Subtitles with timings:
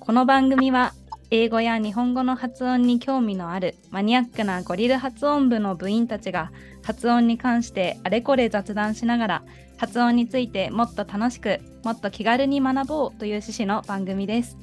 [0.00, 0.94] この番組は
[1.30, 6.50] 英語や日本語の発音に興味のあるマニアックなゴリル発音部の部員たちが
[6.82, 9.42] 発音に関してあれこれ雑談しながら
[9.76, 14.56] 発音についてもっと楽しくもっと気軽に学ぼうという趣旨の番組です。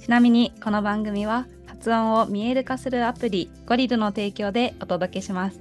[0.00, 5.60] ちなみにこの番組は発音を見える化するアプリゴリルの提供でお届けします。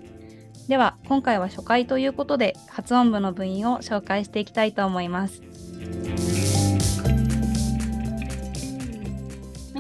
[0.68, 5.42] では今回は初回ということで発音部の部員を紹介していきたいと思います。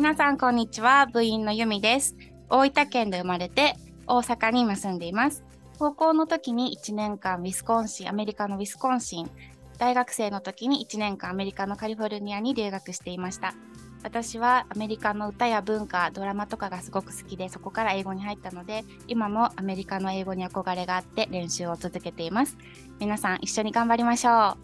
[0.01, 1.05] 皆さんこんにちは。
[1.05, 2.15] 部員のゆみです。
[2.49, 3.75] 大分県で生まれて
[4.07, 5.43] 大阪に今住んでいます。
[5.77, 9.29] 高校の時に1年間ウィスコンシンアメリカのウィスコンシン
[9.77, 13.53] 大学生の時に1年間アメリカのカリフォルニアに留学していました。
[14.01, 22.57] 私はアメリカの歌や文化ドラマとかがすごく好きでそこから英語に入ったので今もアメリカの英語に憧れがあって練習を続けています。
[22.99, 24.57] 皆さん一緒に頑張りましょ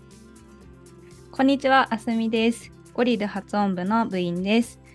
[1.29, 1.31] う。
[1.31, 2.71] こんにちはあすみです。
[2.95, 4.86] ゴリル発音部の部員です。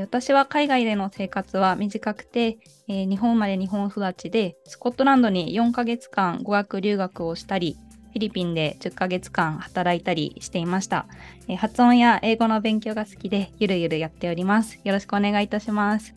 [0.00, 2.56] 私は海外での生活は短くて、
[2.88, 7.76] えー、日本まれ日本育ちでスコットランドに4ヶ月間語学留学をしたり
[8.12, 11.06] フィリピンで10ヶ月間働いたりしていました、
[11.46, 14.80] えー、発音や英語の勉強が好きでゆるゆるやっております。
[14.82, 16.14] よろしくお願いいたします。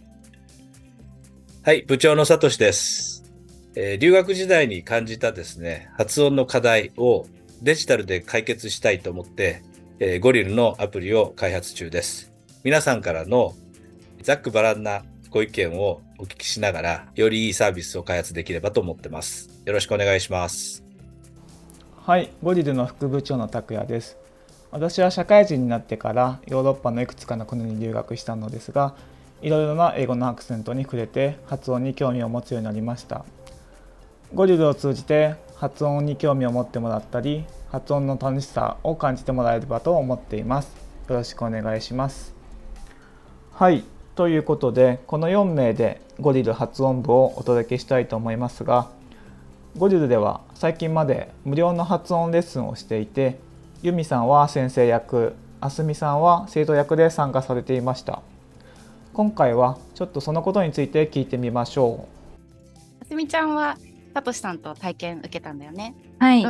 [1.63, 3.23] はい部長のさとしです、
[3.75, 7.25] えー、留学時代に感じたですね発音の課題を
[7.61, 9.63] デジタルで解決したいと思って、
[9.99, 12.31] えゴリルのアプリを開発中です。
[12.63, 13.55] 皆さんからの
[14.25, 19.51] ざっくばらんなご意見をお聞きしながら、よりいいサービスを開発できればと思ってます。
[19.65, 20.83] よろしくお願いします。
[22.01, 24.17] はい、ゴリルの副部長の拓也です。
[24.71, 28.95] 私は社会人になってからヨーロッパのいくつかの国に留学したのですが、
[29.43, 33.25] いろいろな英語のアクセントに触れて発音に興味を持つようになりました。
[34.33, 40.75] ゴリルを通じて発音に興味を持ってもらったり、発音の楽しさを感じてもらえればと思っています。
[41.09, 42.33] よろしくお願いします。
[43.51, 43.83] はい、
[44.15, 48.89] ということでこの4名でゴリル発音部をお届けしたいと思いますが
[49.77, 53.37] ゴリルでは最近まで無料の発音レッスンをしていて
[53.81, 58.21] ユミさんは先生役あすみさんは生徒役で参加されていました。
[59.13, 63.01] 今回はちょっとそのことについて聞いてみましょう。
[63.01, 63.77] あすみちゃんは
[64.13, 65.95] さとしさんと体験受けたんだよね。
[66.19, 66.45] はい。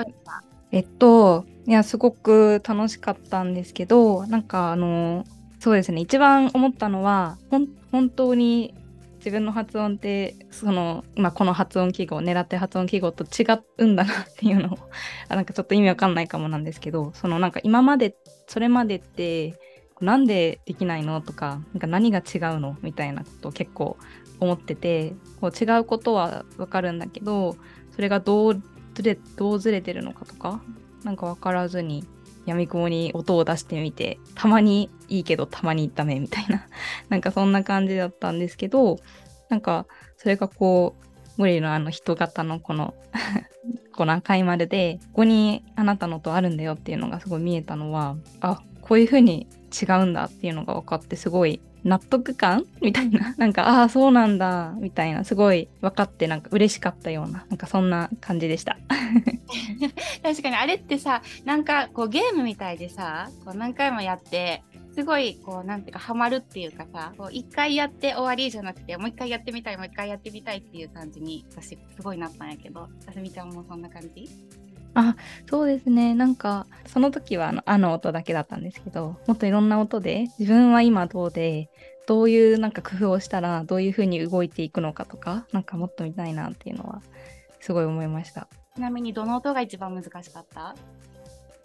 [0.71, 5.25] えっといやすごく楽しかったんですけどなんかあの
[5.59, 6.01] そうですね。
[6.01, 7.37] 一番思ったのは
[7.91, 8.73] 本当に
[9.25, 13.43] 自分の発音ってその、まあ、この発音記号狙って発音記号と違
[13.79, 14.77] うんだなっていうのを
[15.29, 19.55] あなんかちょっと意味わかんないかもなんですけどそのなんか今までそれまでって
[19.99, 23.97] なんでできないのとかなんか何が違うのみたいなことを結構
[24.39, 27.55] 思っててこう違うことはわかるんだけど
[27.95, 28.61] それがどう
[28.93, 30.61] ずれどうずれてるのかとか
[31.03, 32.05] なんか分からずに
[32.45, 36.67] やみくもに音を出してみてたまにいいけどたまにダメみたいな。
[37.09, 38.99] なんかそんな感じだったんですけど
[39.49, 39.85] なんか
[40.17, 40.95] それがこ
[41.37, 42.93] う無理のあの人型のこの
[43.95, 49.47] この赤い丸でここにあなたのとあるんだよっていうのがすごい見えたのはあこういうふうに
[49.81, 53.35] 違うんだっていうのが分かってすごい納得感みたいな。
[53.37, 55.23] なんかああそうなんだみたいな。
[55.23, 58.77] すごい分かってなんか嬉しかったようななんかそんな感じでした。
[60.23, 64.63] 確かにあれってさなんかこうゲームみたいでさこう何回もやって
[64.95, 74.27] すごいこうなんていうかハマるっていうかさこう一回やって終わりじゃなくてもう一回やってみたいもう一回やってみたいっていう感じに私すごいなったんやけどあすみちゃんもそんな感じ？
[74.95, 75.15] あ
[75.49, 76.15] そうですね。
[76.15, 81.69] なんかその時はあのあの音だけだったんですけどもっといろんな音で自分は今どうで
[82.07, 87.01] どういうなんか工夫をしたらどういうふうに動いていくのかとかなんかもっと見たいなっていうのは
[87.59, 88.47] すごい思いました。
[88.75, 90.75] ちなみにどの音が一番難しかった？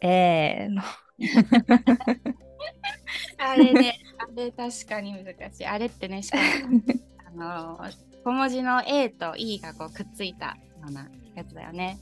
[0.01, 0.83] えーの。
[3.39, 5.67] あれねあれ確かに難しい。
[5.67, 6.39] あれってねしか
[7.35, 7.81] もあの
[8.25, 10.55] 小文字の A と E がこうくっついたよ
[10.89, 11.99] うなやつだよね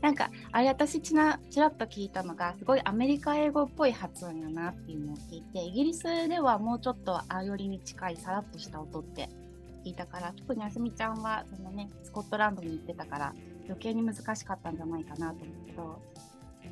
[0.00, 9.28] なんかあれ私ちなちらっと聞いたのがすごいアメリカ英語っぽい発音やなっていうのを聞いてイギリスではもうちょっとあよりに近いさらっとした音って
[9.84, 13.34] 聞いたから特にあすみちゃんはその、ね、スコットランドに行ってたから
[13.64, 16.02] 余計に難しかったんじゃないかなと思うけど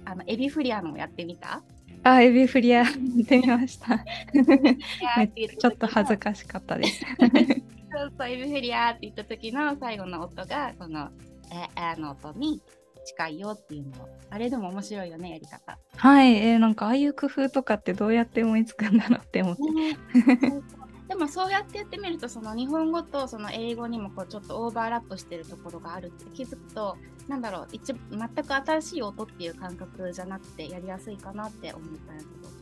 [0.05, 1.62] あのエビフリアのやってみた？
[2.05, 3.99] あエビフリア やってみました。
[3.99, 7.05] ちょっと恥ずかしかったです。
[7.90, 11.11] そうそうエビフリアって言った時の最後の音がこの
[11.52, 12.61] えあの音に
[13.06, 15.79] 近いよっていうのあれでも面白いよねやり方。
[15.97, 19.99] はい、えー、なんかああいう工夫とかってどうやって思いつくんだろうって思って、ね、
[21.08, 26.97] でもそうやってやってみるとその日本語とその英語にもこうちょっとオーバーラップしてるところがあるって気づくと
[27.29, 32.56] なんだろう一全く新しい音っていう感覚じゃなくてやりやすいかなって思ったんやけど。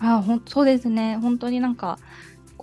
[0.00, 1.16] あほんそうですね。
[1.18, 1.98] 本当になんか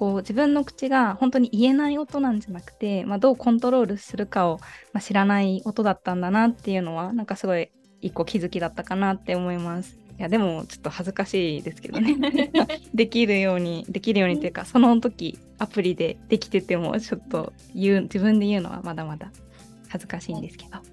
[0.02, 4.58] こう自分の口が本当に言えない音なんじゃなくて、まあ、どうコントロールするかを、
[4.94, 7.70] まあ、知らない音だったんだなっていうのはなんかすごい
[8.02, 10.00] 一個気づきだったかなって思います。
[10.18, 12.18] いやでもちょっと恥ずかしいですけどね
[12.96, 19.32] できるようにできるようにというかその時アプリでできててもちょっと言う自分で言うのはまだまだ
[19.88, 20.91] 恥ずかしいんですけど。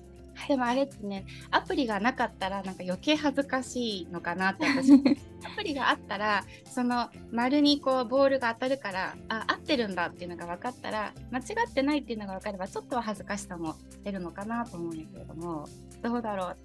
[0.48, 4.92] でもあれってねアプリがなかったらなんか余計恥ずかしいのかなって私
[5.44, 15.66] アプリがあったらその丸にこうボールが当たるからあ合ってるんだっていうのが分かったら間違ってないっていうのが分かればちょっとは恥ずかしさも出るのかなと思うんですけれども。
[16.02, 16.56] どうだろう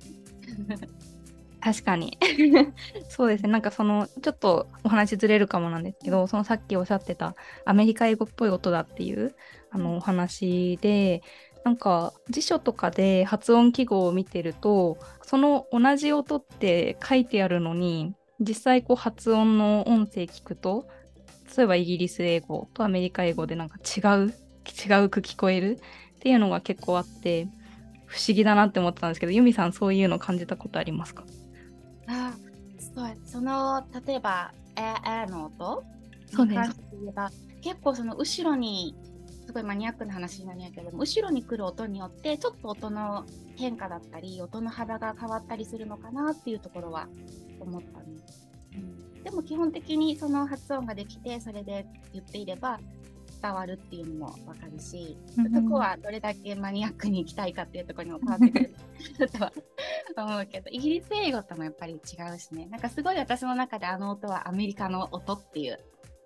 [1.59, 2.17] 確かに。
[3.07, 3.49] そうですね。
[3.49, 7.35] なんかそのちょっとお話ずれるかもなんですけどそのさっきおっしゃってた
[7.65, 9.33] アメリカ英語っぽい音だっていう
[9.71, 11.23] あのお話で
[11.63, 20.85] なんか辞書とかで発音記号を見てるとその同じ音って書いてあるのに実際こう発音の音声聞くと
[21.57, 24.33] 例えばイギリス英語とアメリカ英語でなんか違う
[24.65, 25.79] 違うく聞こえる
[26.15, 27.47] っていうのが結構あって
[28.05, 31.23] 不思議だなって思ってたんですけどユミさんそういうの感じたことありますか？
[32.07, 32.33] あ
[32.77, 35.83] そうその例えば「えー、えー」の音？
[36.27, 36.79] そうです。
[37.61, 38.95] 結構その後ろに
[39.53, 43.23] すごいマニアックな話になるんやけども後ろに来る音によってちょっと音の
[43.55, 47.07] 変化だったり音の幅が変わったりするのかなっていうところは
[47.59, 48.05] 思ったね、
[48.73, 52.79] うん、でも基本的にその発音ができてそれで言っていれば
[53.43, 58.59] 伝わるっていうのも分かるし、うんそこはどれだけマニアックに行きたいかっていうところにも変わってく
[59.19, 59.51] るとは
[60.17, 61.97] 思うけどイギリス英語ともやっぱり違
[62.33, 62.65] うしね。
[62.67, 65.77] なんかすごい私の中であの音はアメリカの音っていう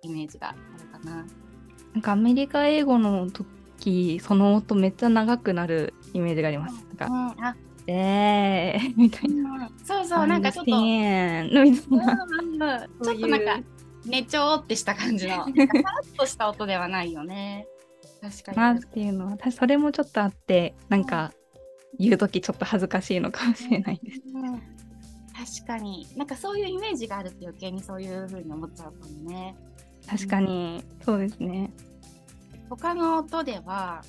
[0.02, 1.26] イメージがあるかな。
[1.94, 6.74] なんかアメリカ英語の時その音めっちゃ長くなるイメージがあります。
[6.96, 9.70] なんうん、えーみたいな。
[9.84, 12.84] そうそう、なんかちょっと、understand みたいな。
[12.84, 13.60] うんちょっとなんか、
[14.06, 15.50] ねちょーってした感じの、さらっ
[16.16, 17.66] とした音ではないよね。
[18.20, 18.56] 確かに。
[18.56, 21.32] なっていうのは私それもちょっとあってなんか
[21.98, 24.20] 言う時ちょっと恥ずかしいのかもしれないです。
[24.34, 24.78] うん
[25.60, 29.54] 確かに、なんかそういうイメージがあるって余計にそういう風に思っちゃうかもね。
[30.08, 30.82] 確かに。
[31.04, 31.70] そうですね。
[32.70, 34.02] 他の音では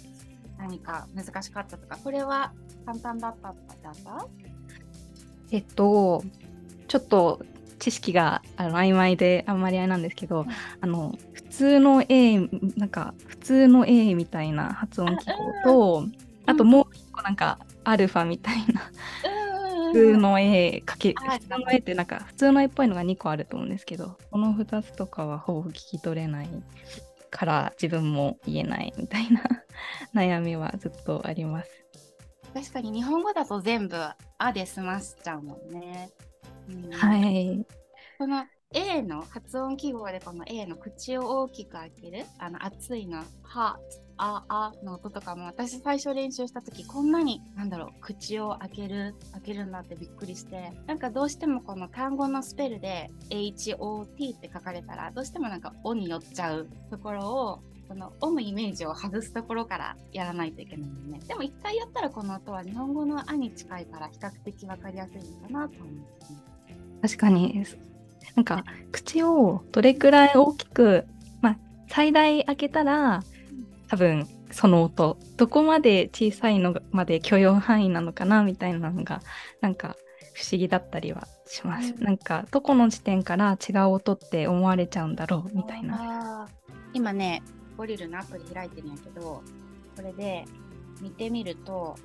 [0.58, 2.52] 何か難しかったとか、これは
[2.86, 4.28] 簡単だったとかだった？
[5.52, 6.24] えっと
[6.88, 7.42] ちょっと
[7.80, 10.48] 知識があの曖昧であんまりあれなんですけど、ん。
[10.82, 12.40] あの普通の A
[12.78, 15.26] なんか普通の A みたいな発音記
[15.64, 16.06] 号と
[16.46, 18.82] あともう一個なんかアルファみたいな
[19.94, 26.50] 通の A かけあ普通の A ってなんか普通の A っぽいのが2個あると思うんですけどこの2つとかはほぼ聞き取れない
[27.30, 29.42] から自分も言えないみたいな
[30.14, 31.72] 悩みはずっとあります。
[32.54, 33.96] 確かに日本語だと全部
[34.40, 36.10] 「あ」で済ましちゃうもんね。
[36.68, 37.66] うんはい。
[38.18, 43.80] この A の発音記号でこの A の口を大きく開けるあの熱いの「は」
[44.22, 66.38] ああの音とかも私最初練習した時こんなになんだろう口を開ける開けるんだってびっくりしてなんかどうしてもこの単語のスペルで HOT って書かれたらどうしてもなんか「お」に寄っちゃうところをこの「お」のイメージを外すところからやらないといけないよねでも一回やったらこの音は日本語の「あ」に近いから比較的わかりやすいのかなと思うんですね。
[67.02, 67.66] 確かに
[68.36, 71.08] なんか口をどれくらい大きく、
[71.42, 73.24] まあ、最大開けたら
[73.90, 79.22] 多分その音どこまで小さいのまで許容範囲なのかなみたいなのが
[79.62, 79.96] なんか
[80.34, 82.04] 不思議だったりはします、うん。
[82.04, 86.48] なんかどこの時点から違う音って思われちゃうんだろうみたいな。
[86.94, 87.42] 今ね
[87.78, 89.22] ゴリルのアプリ開いてるんやけど
[89.96, 90.46] これで
[91.02, 91.96] 見てみると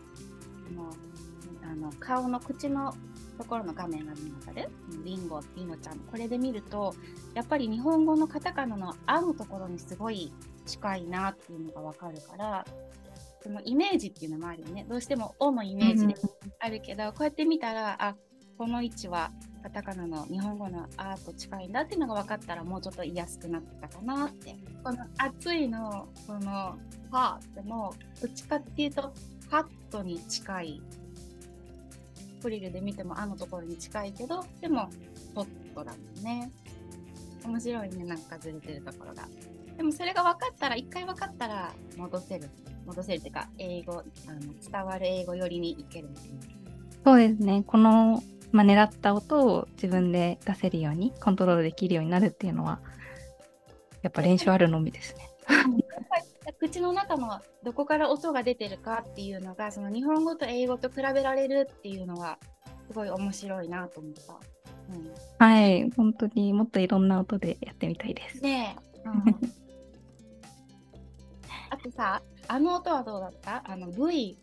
[0.68, 2.94] あのあの顔の口の
[3.38, 4.70] ところの画面が見当たる
[5.04, 5.98] リンゴっていうのちゃん。
[5.98, 6.94] これで見ると
[7.34, 10.32] やっぱり日本語のカタカナの「あ」のところにすごい
[10.66, 12.64] 近いなっていうのがわかるから
[13.42, 14.86] そのイメージっていうのもあるよね。
[14.88, 16.14] どうしても「お」のイメージで
[16.60, 18.16] あるけど、こうやって見たらあ
[18.56, 19.30] この位置は
[19.62, 24.56] カタカナの日本語の「あ」と近いんだっていうのが分かったらもうちょっと言いやすくなったかなって。
[24.82, 26.78] この「熱いの」この
[27.10, 29.02] 「は」でもどっちかっていうと
[29.50, 30.82] 「ハット」に近い
[32.40, 34.88] フリルで見ても「あ」のところに近いけどでも
[35.34, 36.50] 「ホット」だもんね。
[37.44, 39.28] 面白いねなんかずれてるところが
[39.76, 42.48] でもそれが分かったら一回分かったら戻せる
[42.86, 46.08] 戻せるっていうか英語あの伝わる英語寄りにいける
[47.04, 52.80] そうですねこの、まあ、狙った音を自分で出せるようにコントロールできるようになるっていうのは
[54.02, 55.30] やっぱ練習あるのみですね。
[56.58, 62.38] 口の中のどこから音が出てるかっていうのがその日本語と英語と比べられるっていうのは
[62.86, 64.12] すごい面白いなと思っ
[65.38, 65.44] た。
[65.44, 68.42] はい、本当にもっといろんな音でやってみたいです。
[68.42, 69.08] ねえ。
[69.08, 69.54] うん
[71.74, 73.64] あとさ、あの音はどうだった？
[73.66, 74.38] あの V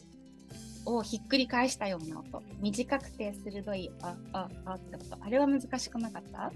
[0.85, 2.43] をひっくり返したような音。
[2.59, 5.17] 短くて鋭い、あ、あ、あって音。
[5.17, 6.51] あれは難しくなかった？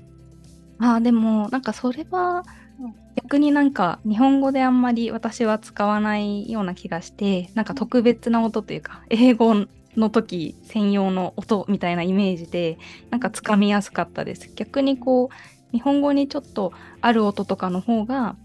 [0.80, 2.44] あーでもなんかそれは
[2.82, 2.94] うん。
[3.16, 9.56] 逆になんか日本語であんまり私は使わないような気がしてなんか特別な音というか英語
[9.96, 12.78] の時専用の音みたいなイメージで
[13.12, 14.52] なんかつかみやすかったです。
[14.54, 18.36] 逆にこう日本語にちょっとある音とかの方が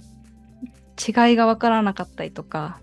[1.00, 2.80] 違いがわからなかったりとか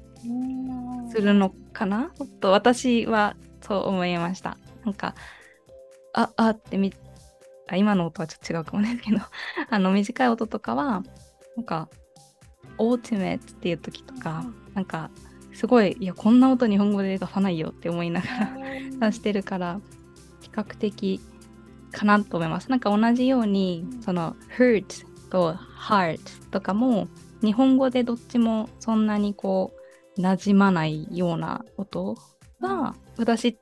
[1.12, 2.12] するのかな？
[2.42, 4.58] と私はそう思いました。
[4.84, 5.16] なんか
[6.14, 6.94] ああってみ
[7.68, 9.20] あ今の音はちょっと違うかもですけど
[9.70, 11.04] あの短い音とかは
[11.56, 11.90] なんか
[12.78, 15.10] 「オーティメット」っていう時とかなんか
[15.54, 19.80] すごいいやこんな音日本語で出さないよって思いながら出してるから
[20.42, 21.20] 比較的
[21.92, 22.70] かなと思います。
[22.70, 26.20] なんか同じようにその「hurt」と「heart」
[26.52, 27.08] とかも
[27.42, 29.74] 日本語でどっちもそんなにこ
[30.18, 32.18] う馴染まないような音
[32.62, 33.58] が私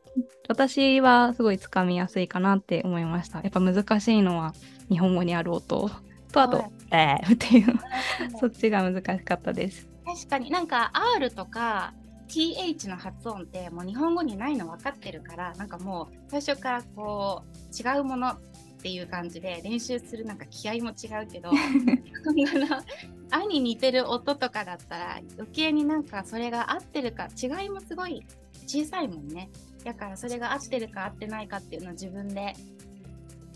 [0.48, 3.42] 私はすごいつかみやすいかなって思いました。
[3.42, 4.54] やっぱ難しいのは
[4.90, 5.90] 日本語にある音。
[6.32, 7.74] とあとはい「えー」っていう。
[8.40, 9.88] そっちが難しかったです。
[10.06, 11.94] 確かになんか R とか
[12.28, 18.36] TH の発音ってもう日本語にないの分かってるからなんかもう最初からこう違うもの
[18.78, 21.50] っていう感じで練習するなんか気合も違うけど
[23.32, 28.26] 「あ」に似てる音とかだったら余計になんかそれが合ってるか違いもすごい
[28.68, 29.50] 小さいもんね
[29.84, 32.54] だからそれが合ってるか合ってないかっていうのを自分で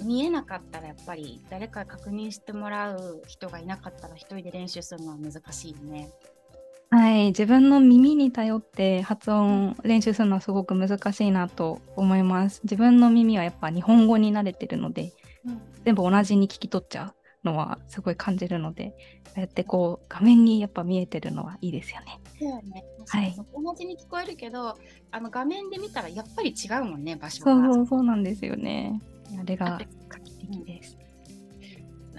[0.01, 6.09] 見えなかったらやっぱり誰か確認してもらう人がいなかったら一人で練習するのは難しいよね。
[6.91, 12.61] はい自分の耳に頼って発音練習するのはすごく難しいなと思います。
[12.63, 15.13] 自分の耳はやっぱ日本語に慣れてるので
[15.85, 22.19] 全部同じに聞き取っちゃうのはすごい感じるのでこうやってこう画面にやっぱ見えてるのはいいですよね。
[22.39, 22.83] そうよね。
[23.07, 23.35] はい。
[23.35, 24.75] 同じに聞こえるけど、
[25.11, 27.53] あの画面で見たらやっぱり違うもんね、場所が。
[27.53, 28.99] そうそうそうなんですよね。
[29.39, 30.97] あれが画期的です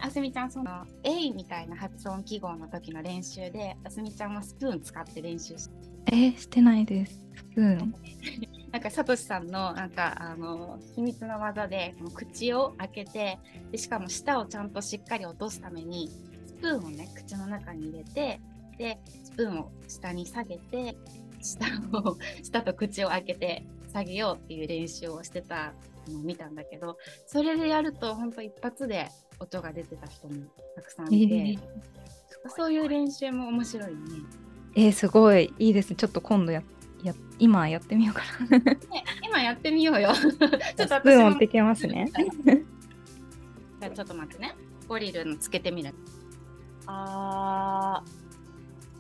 [0.03, 5.75] あすみちゃん、その A みたいな発音記号の時の練習で、あすみちゃんはスプーン使って練習して、
[6.07, 7.21] えーしてないです。
[7.37, 7.95] スプーン。
[8.73, 13.39] なんかさとしさんのなんかあの秘密の技で、口を開けて
[13.71, 16.09] で、しかも舌をちゃんとしっかり落とすために、
[16.47, 18.41] スプーンをね、口の中に入れて、
[18.79, 20.97] で、スプーンを下に下げて、
[21.43, 25.75] 舌を、舌と口を開けて下げようっていう練習をしてた
[26.09, 30.35] のを見たんだけど、それでやると本当一発で音が出てた人も
[30.77, 31.59] たくさんいて、えー
[32.57, 33.99] そういう練習も面白いね。
[34.75, 36.63] えーすごいいいですねちょっと今度や
[37.03, 38.79] や今やってみようかな ね
[39.23, 40.13] 今やってみようよ。
[40.17, 42.11] ちょっとスプ私もーン持ってきますね
[43.81, 44.55] じゃあちょっと待ってね。
[44.89, 45.95] ゴリルのつけてみる。
[46.87, 48.20] あー。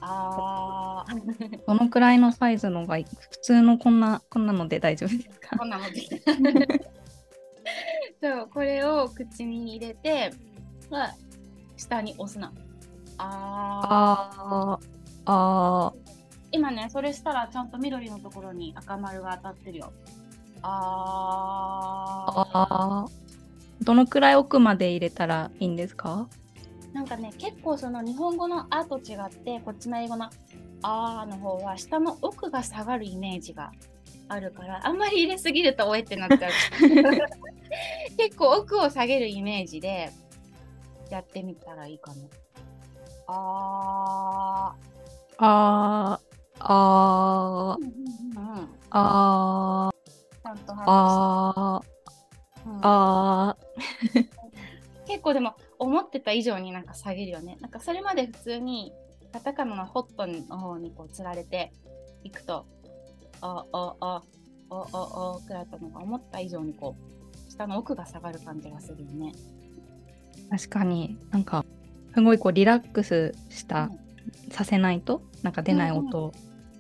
[0.00, 1.61] あー。
[1.66, 3.04] どのくらいのサイズのが普
[3.42, 5.59] 通のこんなこんなので大丈夫ですか？
[5.59, 6.00] こんなので。
[8.23, 10.30] そう、これを口に入れて、
[10.90, 11.14] は
[11.76, 12.52] 下に押すな。
[13.19, 14.87] あー。
[15.26, 15.92] あーあ
[16.52, 19.92] 今ね、それしたらちゃんと緑のところに赤丸が当たってるよ。
[20.62, 22.49] あー。
[22.52, 26.28] あーどのくらい奥まで入れたらいいんですか？
[26.92, 30.28] なんかね、結構その日本語の「あ」と違って、こっちの英語の
[30.82, 33.70] 「あ」の方は下の奥が下がるイメージが
[34.28, 36.52] あるから、あんまり入れすぎるとおえってなっちゃう。
[38.18, 40.11] 結構奥を下げるイメージで
[41.11, 42.28] やってみたらいいかも。
[43.28, 44.75] あ
[45.38, 46.20] あー
[46.59, 47.85] あーー。
[47.85, 48.68] うんうんうん。
[48.90, 50.00] あー
[50.87, 51.90] あー
[52.66, 53.56] うんあ
[55.06, 57.58] 結構でも思ってた以上になんか下げるよね。
[57.60, 58.92] なんかそれまで普通に
[59.32, 61.72] カタカナのホットの方にこうつられて
[62.22, 62.66] いくと、
[63.40, 64.22] あ、あ、あ、
[64.70, 66.94] あ、あ、あ、くらいだったのが思った以上にこ
[67.49, 69.32] う下の奥が下がる感じがするよね。
[70.49, 71.64] ー確かになんか
[72.14, 74.10] すごいこうリラックスした、うん
[74.50, 76.32] させないとなんか出ない音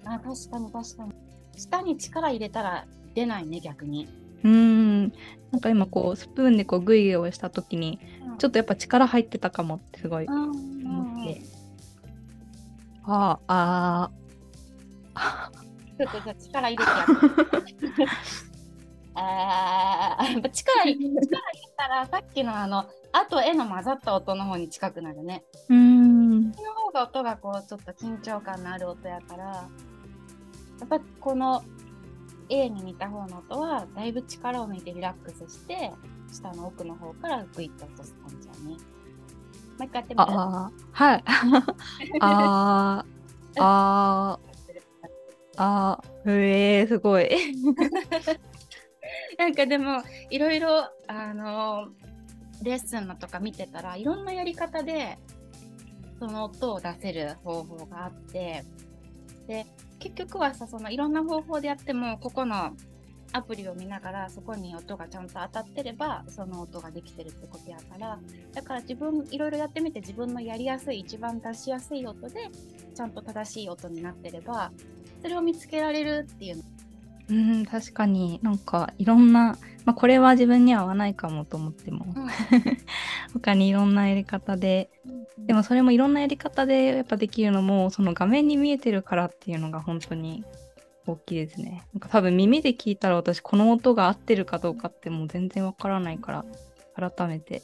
[0.04, 1.12] あ、確かに確かに。
[1.56, 4.08] 下に力入れたら出ないね、逆に。
[4.44, 4.50] うー
[5.06, 5.12] ん。
[5.50, 7.98] なんか今こうスプーンでこうグイグイをした時に
[8.38, 11.42] ちょっとやっぱ力入ってたかもってすごい思って、
[13.04, 14.10] あー
[15.14, 15.50] あ
[15.98, 18.06] ちょっとじゃあ力入れてやって。
[19.14, 20.32] あー。
[20.32, 21.20] やっぱ力力入れ
[21.76, 25.42] たらさっきのあの「あ」と「え」の混ざった音の方に近くなるね。
[25.68, 29.66] ーうーんこの方が音がこうちょっと緊張感のある音やからや
[30.84, 31.64] っぱこの
[32.50, 35.92] A に似た方の音はだいぶ力を抜いてリラックスして
[36.32, 38.60] 下の奥の方からグイッと落とす感じやね。
[38.70, 38.78] もう
[39.84, 41.24] 一回やってみるああ、はい。
[42.20, 44.40] あー、あー、
[45.56, 47.28] あー、へえー、すごい。
[49.38, 51.88] なんかでもいろいろあの
[52.62, 55.18] レッスンのとか見てたらいろんなやり方で
[56.18, 58.64] その音を出せる方法があって
[59.46, 59.66] で
[60.00, 62.72] 結局はさそのいろんな方法でやってもここの
[63.32, 68.18] アプリを見ながらそこに音がちゃんと当たってればその音ができてるってことやから。
[68.52, 72.48] だから自分いろいろやってみて自分のやりやすい一番出しやすい音で
[72.94, 74.72] ちゃんと正しい音になってれば
[75.22, 76.64] それを見つけられるっていう
[77.30, 78.40] うん、確かに。
[78.42, 82.06] なんかいろんな、まあ、これは自分には合わないかもと思っても、
[83.32, 84.90] 他にいろんなやり方で。
[85.38, 90.44] でもそれもいろんなやり方でやっぱできるのもその画面に見えてるからっていうのが本当に
[91.06, 91.86] 大きいですね。
[91.94, 96.44] なんか多分耳で聞いたら私この音が合ってるかどうかってもう全然わからないか
[96.96, 97.62] ら改めて。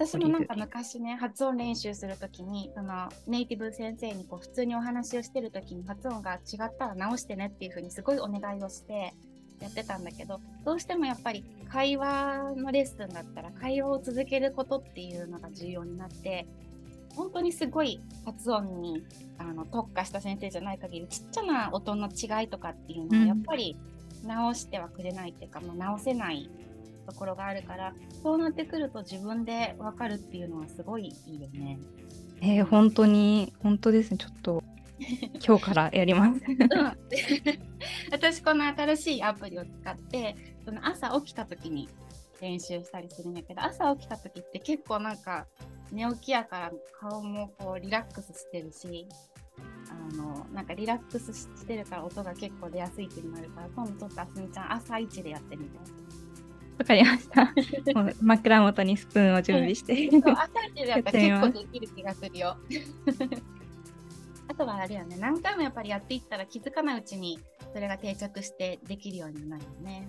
[0.00, 9.12] 私もなんか昔ね発音練習するときにそのネイティブ先生にこう普通にお話をしてるときに発音が違ったら直してねっていうふうにすごいお願いをして
[9.60, 16.46] やってたんだけどどうしてもやっぱり会話のレッスンだったら会話を続けることっていうのが重要になって
[17.14, 19.04] 本当にすごい発音に
[19.36, 23.76] あの特化した先生じゃない限りちっちゃな音の違いとかっていうのはやっぱり
[24.24, 26.48] 直してはくれないっていうか、まあ、直せない
[27.00, 31.78] ところがあるからそうなってくると自分で分かるっていうのはすごいいいよね。
[32.42, 34.62] えー、本当に本当ですねちょっと
[35.46, 36.40] 今日からやります。
[36.48, 36.58] うん、
[38.12, 41.88] 私この新しいアプリを使ってその朝起きた時に
[42.40, 45.46] 練習したりするんだけど朝起きた時って結構なんか
[45.92, 49.06] 寝起きやから顔もこうリラックスしてるし
[49.90, 55.78] あのなんかリラックスしてるから音が結構出やすいっていうのもあるから今度ちょっとあすみちゃん朝一でやってみて。
[56.80, 57.52] わかりました。
[58.22, 60.08] 枕元にスプーンを準備して。
[60.24, 62.56] 朝一でやったら結構できる気がするよ。
[64.48, 67.38] あとはあれよね、何回もやっぱりやっていったら気づかないうちに
[67.72, 70.08] それが定着してできるようになるよね。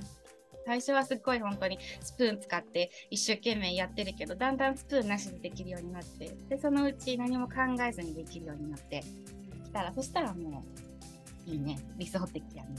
[0.66, 7.54] 最初はすっごい本当にスプーン使って一生懸命やってるけど、だんだんスプーンなしでできるようになって、で、そのうち何も考
[7.88, 9.04] えずにできるようになって
[9.66, 10.64] きたら、そしたらも
[11.48, 12.70] ういいね、理想的やね。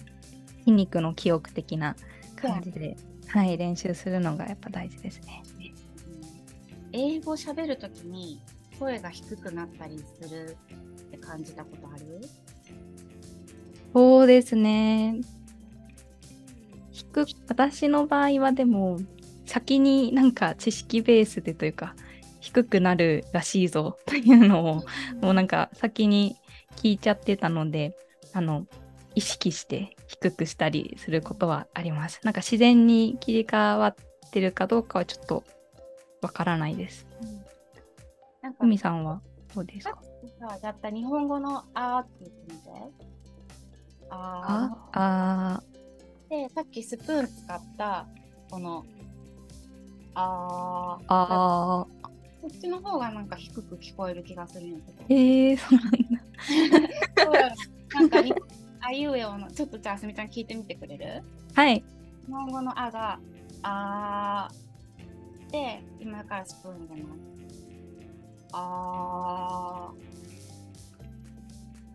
[0.60, 1.94] 筋肉の記憶的な
[2.36, 2.96] 感じで、
[3.28, 5.42] はい、練習するのがやっぱ大事ですね。
[6.92, 8.40] 英語喋るときに
[8.78, 10.56] 声が低くなったりする
[11.06, 12.20] って感じたことある？
[13.94, 15.20] そうですね。
[16.90, 18.98] 低く私の場合はでも
[19.46, 21.94] 先になんか知識ベースでというか
[22.40, 24.84] 低くなるらしいぞというのを
[25.20, 26.36] もうなんか先に
[26.76, 27.94] 聞いちゃってたので
[28.32, 28.66] あの
[29.14, 32.20] 意識して低くしたりすることはあります。
[32.24, 33.94] なんか自然に切り替わっ
[34.30, 35.44] てるかどうかはちょっと
[36.22, 37.06] わからないです。
[38.42, 39.20] なんか海さんは
[39.54, 39.98] どうですか？
[40.40, 42.64] さやった日本語のあーって言ってみて。
[44.10, 45.62] ああ？
[46.28, 48.06] で、さっきスプーン使った
[48.50, 48.84] この
[50.14, 52.08] あーああ
[52.42, 55.04] こっちの方がなんか低く聞こえる気がするんやけど。
[55.08, 57.54] ええー、そうなんだ。
[57.94, 58.34] なんかに
[58.82, 61.22] あいうえおのちょっとじゃああすみちゃん聞いてみてくれる？
[61.54, 61.84] はい。
[62.26, 63.18] 日本語のあが
[63.62, 67.20] あーで今からスプーンでます。
[68.52, 69.90] あ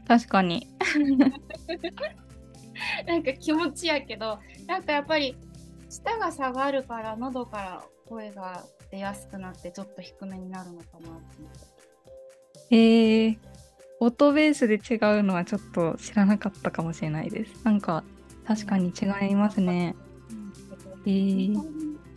[0.08, 0.68] 確かに。
[0.80, 1.32] ー
[3.08, 5.36] なんか気持ちやけどなんかやっぱり
[5.90, 12.76] 舌が下がるから喉から声が出やすくなってちょっと低めになるのかなって。
[12.76, 13.38] えー、
[14.00, 17.64] 音ベースで違うのはちょっと知らなかったかもしれないです。
[17.64, 18.04] なんか
[18.46, 19.96] 確かに違いますね。
[21.06, 21.60] えー、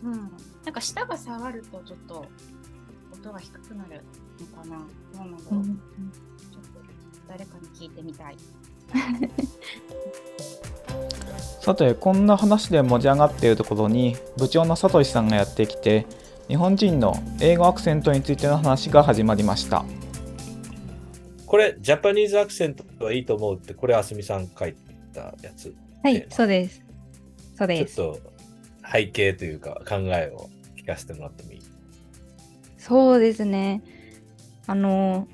[0.03, 0.31] うん、
[0.63, 2.25] なんか舌が下がるとちょっと
[3.13, 4.03] 音が低くなる
[4.39, 6.81] のかなどうなんだろう、うんちょっと
[7.27, 8.37] 誰かに聞いてみたい。
[11.61, 16.07] さてこんな話で盛り上がっているところに部長のさとしさんがやってきて
[16.47, 19.85] 日本人の英語アクセントについての話が始まりました
[21.51, 24.73] これ、ジャパニーズアクセントはいいと思うって、これ、あすみさん書い
[25.13, 25.75] たやつ。
[26.01, 26.81] はい、そうです。
[27.57, 27.93] そうちょです。
[27.93, 28.19] っと
[28.89, 31.61] 背景というか考えを聞かせてもらってもいい？
[32.77, 33.83] そうですね。
[34.65, 35.27] あの、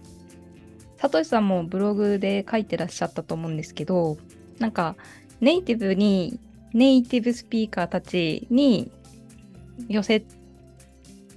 [0.97, 4.17] さとしさんもブログで書いてらっしゃったと思うんですけど、
[4.57, 4.95] なんか
[5.39, 6.39] ネイティブに、
[6.73, 8.91] ネイティブスピーカーたちに
[9.87, 10.23] 寄せ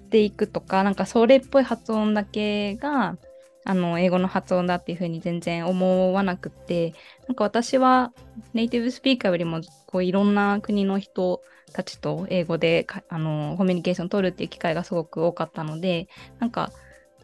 [0.08, 3.18] ていくとか、なんかそれっぽい発音だけが、
[3.64, 6.94] あの英語の発音だっていうふうに全然思わなくって
[7.28, 8.12] なんか私は
[8.54, 11.42] ネイティブスピーカーよりもこういろんな国の人
[11.72, 16.72] たちと英語であのコミュニケーション取るっていう機会がすごく多かったのでなんか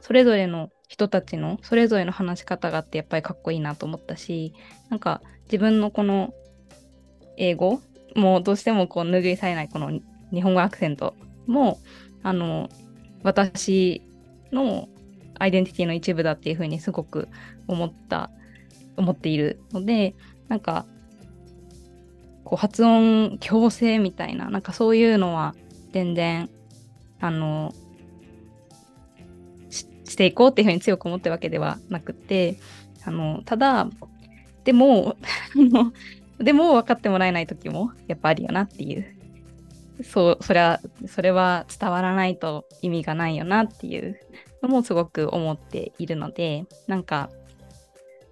[0.00, 4.54] それぞれの人たちのそれぞれの話し方があってやっぱりかっこいいなと思ったし
[4.88, 6.32] なんか自分のこの
[7.36, 7.80] 英語
[8.14, 9.90] もどうしてもこう拭いされないこの
[10.32, 11.14] 日本語アクセント
[11.46, 11.80] も
[12.22, 12.68] あの
[13.22, 14.02] 私
[14.52, 14.88] の
[15.38, 17.28] アイデンティティの一部だっていうふうにすごく
[17.66, 18.30] 思った
[18.96, 20.14] 思っているので
[20.48, 20.86] なんか
[22.44, 25.54] こう発音矯正みたいななんかそういうのは
[25.92, 26.48] 全然
[27.20, 27.72] あの
[29.70, 32.58] していこうっていうふうに強く思ってるわけではなくて
[33.04, 33.88] あのただ
[34.64, 35.16] でも
[36.38, 39.12] でも分かってもらえない時もやっぱあるよなっていう。
[40.04, 44.20] そうそれはそれは伝わらないと意味がないよなっていう。
[44.62, 47.30] のもすごく思っているのでなんか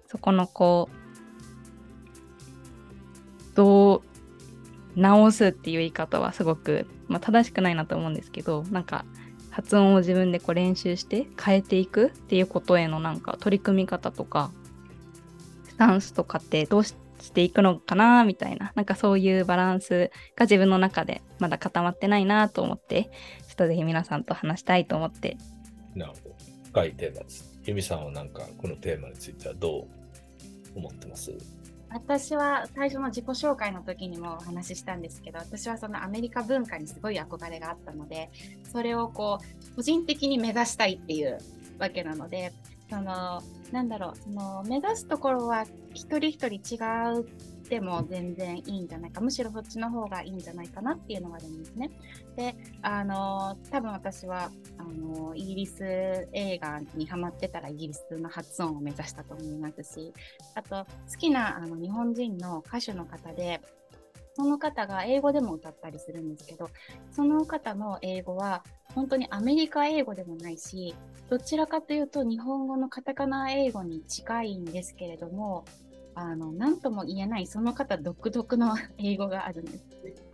[0.07, 0.95] そこのこう
[3.55, 4.01] どう
[4.99, 9.05] 直すっていう言い方はすごく、まあ、正しくないなと思うんですけどなんか
[9.49, 14.51] 発音を自分でこう練習して変えていくっていうことへのなんか取り組み方とか
[15.69, 16.95] スタンスとかってどうし
[17.33, 23.09] ていくのかなみたいななんかそういうバランスが自分の中でまだ固まってないなと思って
[23.47, 25.37] ちょっとぜひ皆さんと話したいと思って
[25.95, 31.31] なるほど深いテーマです由美さんはなんかこのテーマについてはどう思ってます？
[31.89, 38.29] 私は最初の自己紹介の時にもお話ししたんですけど私はそのアメリカ文化にすごい憧れがあったので
[38.71, 39.39] それをこ
[39.71, 41.39] う個人的に目指したいっていう
[41.79, 42.51] わけなので
[42.89, 46.77] そのなんだろうその目指すところは一人一人違
[47.17, 47.25] う
[47.65, 51.89] っても全然いいんじゃないかむしろそっちの方がいいんじゃないかなっていうのがあるんですね。
[52.35, 55.83] であの多分私はあのイギリス
[56.31, 60.13] 映画にハマってたらイギリスの発音を目指したと思いますし
[60.53, 63.61] あと好きなあの日本人の歌手の方で
[64.35, 66.69] その方が英語でも歌ったりするんですけど
[67.09, 70.93] その方の英語は本当にアメリカ英語でもないし
[71.29, 75.63] どちらかというと日本語のカタカナ英語に近いんですけれども
[76.15, 79.85] あの何とも言えないその方独特の英語があるんです。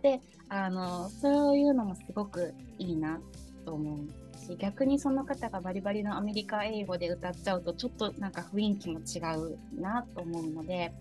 [0.02, 3.20] であのそういうのもすごくいいな
[3.64, 10.92] と思うし逆にその方がバリバリのアメリカ英語で歌っちゃうとちょっとなんか雰囲気も違うなと思うので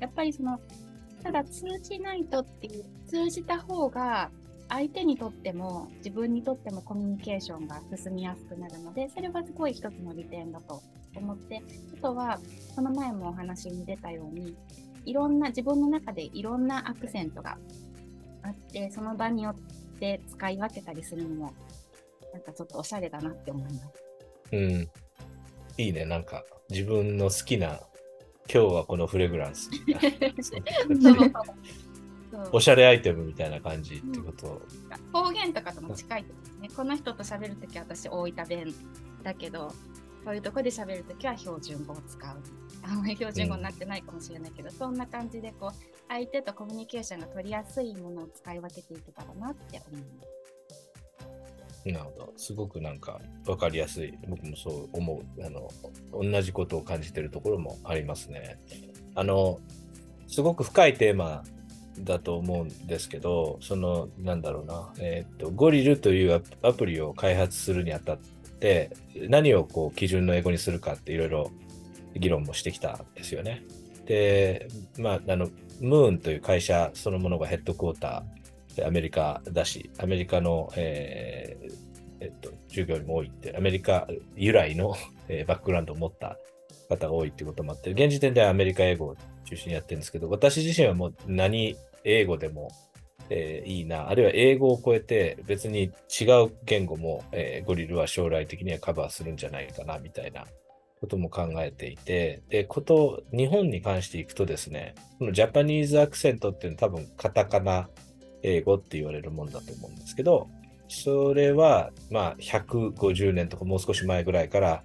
[0.00, 0.60] やっぱりその
[1.22, 4.30] ただ通じないとっていう通じた方が
[4.68, 10.82] 相手にとっても自分にとってもコミュニケーションが進みやすくなるのでそれはすごい一つの利点だと
[11.18, 11.62] 思って
[11.98, 12.38] あとは
[12.74, 14.56] その前もお話に出たように
[15.04, 17.58] いろんな自分の中でいろんなアクセントが
[18.42, 19.54] あってその場によっ
[19.98, 21.54] て使い分けたりするのも
[22.32, 23.86] なんかちょっとおしゃれだなって思います。
[24.52, 24.88] うん。
[25.78, 26.04] いいね。
[26.04, 27.80] なんか自分の好きな
[28.52, 29.70] 今日はこのフレグランス
[32.52, 34.62] おしゃれアイテムみたいな感じってこと、
[35.14, 36.68] うん、方言とかとも近いですね。
[36.74, 38.74] この人と喋るときは私大分弁
[39.22, 39.72] だけど、
[40.24, 42.36] こういうとこで喋るときは標準語を使う。
[42.82, 50.38] あんまり標準語になってないかもしれないけど、うん、そんな感じでこう相手とコミュニケーションが取りやすいものを使い分けていけたらなって思います。
[51.84, 52.32] なるほど。
[52.36, 54.14] すごくなんか分かりやすい。
[54.28, 55.44] 僕もそう思う。
[55.44, 55.68] あの、
[56.12, 58.58] 同じことを感じてるところもありますね。
[59.14, 59.58] あの、
[60.26, 61.44] すごく深いテーマ
[62.00, 68.18] だと思うんですけど、その、なんだろうな、えっ、と、ゴリルというアプリを開発するにあたっ
[68.58, 68.90] て、
[69.28, 71.50] 何をこう基準の英語にするかっていろいろ
[72.14, 73.64] 議論もしてきたんですよね。
[74.06, 74.68] で、
[74.98, 75.48] まあ、あの、
[75.80, 81.88] ムーンという会社そのものがヘッドクォーターアメリカだし、アメリカの、えー
[82.20, 84.94] えっと、従業員も多いって、アメリカ由来の、
[85.46, 86.38] バックグラウンドを持った
[86.88, 92.70] 方が多いってこともあって、現時点ではアメリカ英語を中心にやってるんですけど、私自身はもう何英語でも、
[93.30, 100.44] えー、いいな、あるいは英語を超えて別に違う言語も、えー、ゴリルは将来的にはカバーするんじゃないかなみたいな
[101.00, 107.88] ことも考えていて、で、こと、日本に関していくとですね、このジャパニーズアクセントっていうのは多分カタカナ
[108.42, 110.48] 英語って言われるもんだと思うんですけど、
[110.88, 114.82] それは、まあ、150年とかもう少し前ぐらいから、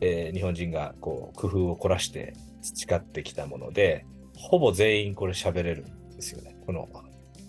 [0.00, 6.56] えー、日本人がこう工夫を凝らして培ってきたもので、ほぼ全員これ喋れるんですよね。
[6.64, 6.88] この、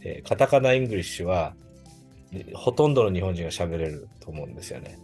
[0.07, 1.53] えー、カタカナイングリッシュは、
[2.53, 4.97] ほとんどの日本人が喋れると思うんですよね。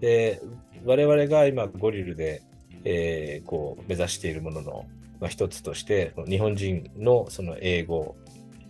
[0.00, 0.40] で、
[0.84, 2.42] 我々が今ゴリルで、
[2.84, 4.86] えー、こう目指しているものの、
[5.20, 8.16] まあ、一つとして、日本人のその英語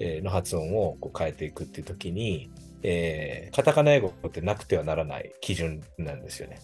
[0.01, 2.51] の発音をこう変えていくっていう時に、
[2.83, 6.61] えー、カタカナ英語ってなくてはならない基準なんですよね。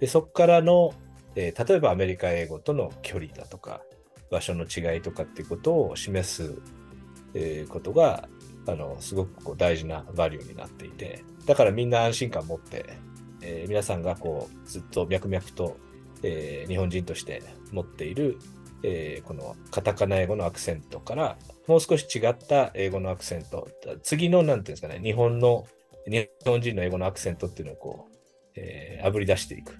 [0.00, 0.94] で、そこからの、
[1.34, 3.82] えー、例えばアメリカ英語との距離だとか、
[4.30, 6.60] 場所の違いとかっていうことを示す、
[7.34, 8.28] えー、ことが
[8.66, 12.98] あの、すごくこう大事なバリューになっていて、だからみんな安心感を持って、
[13.42, 15.76] えー皆さんがこう、ずっと脈々と、
[16.22, 18.38] えー日本人として持っている、
[18.82, 23.68] えーこのカタカナ英語のアクセントから、もう少し違った英語のアクセント、
[24.02, 25.66] 次の、なんていうんですかね、日本の、
[26.06, 28.12] 日本人の英語のアクセントっていうのをこう、
[28.56, 29.78] えー、炙り出していく。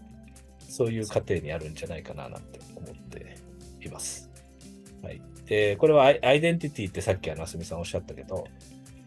[0.69, 3.37] そういう過程にあるんじゃないかななんて思って
[3.85, 4.31] います。
[5.03, 5.21] はい。
[5.45, 8.47] で、これはアイデンティティってさっきあの、あすみさんおっしゃったけど、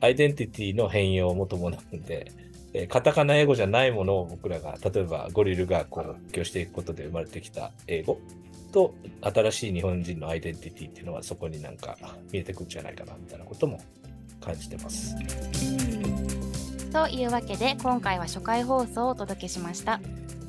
[0.02, 2.32] アイデンティティの変容も伴うんで、
[2.74, 8.20] えーカタカナ英語じゃないものを僕らが、例えばゴリルがこう、勉強していくことで生まれてきた英語
[8.72, 11.98] と、新しい日本人のアイデンティティっていうのはそこになんか
[12.32, 13.80] 見えてくるんじゃないかな、みたいなことも
[14.42, 15.16] 感じてます。
[16.96, 20.00] というわけで今回は初回放送をお届けしました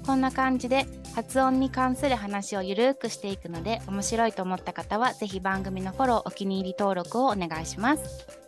[0.06, 8.45] こんな感じで発音に関する話をゆるくしていくので面白いと思った方はぜひ番組のフォローお気に入り登録をお願いします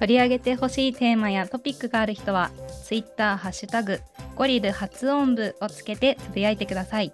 [0.00, 2.50] 取り上げてほしいテーマやトピックがある人は
[2.86, 4.00] Twitter ハッシュタグ
[4.34, 7.12] ゴリル発音部をつけてつぶやいてください。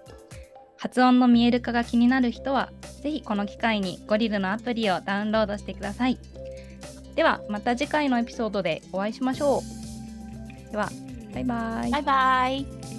[0.77, 2.71] 発音の見える化が気になる人は
[3.01, 6.17] ぜひこの機会にゴリルのアプリをダウンロードしてください。
[7.15, 9.61] ではまた次回のエピソードでお会いしましょ
[10.67, 10.71] う。
[10.71, 10.89] では
[11.33, 11.91] バイバイ。
[11.91, 12.96] バイバイ。